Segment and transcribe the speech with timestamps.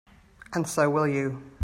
[0.53, 1.43] And so will you.